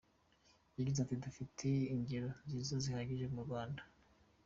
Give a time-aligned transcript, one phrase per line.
[0.77, 3.81] Yagize ati “Dufite ingero nziza zihagije mu Rwanda.